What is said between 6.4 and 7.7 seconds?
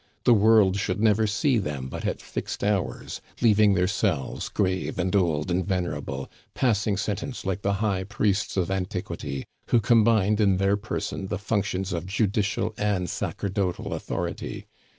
passing sentence like